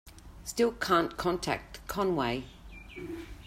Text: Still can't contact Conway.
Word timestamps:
Still 0.45 0.71
can't 0.71 1.15
contact 1.15 1.85
Conway. 1.85 2.45